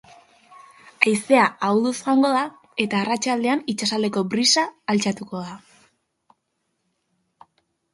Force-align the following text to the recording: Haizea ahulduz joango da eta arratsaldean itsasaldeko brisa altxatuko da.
Haizea 1.09 1.43
ahulduz 1.67 1.91
joango 1.99 2.33
da 2.37 2.41
eta 2.87 3.03
arratsaldean 3.03 3.63
itsasaldeko 3.77 4.27
brisa 4.35 4.67
altxatuko 4.97 5.47
da. 5.49 5.57